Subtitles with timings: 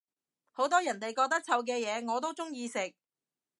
[0.49, 2.95] 好多人哋覺得臭嘅嘢我都鍾意食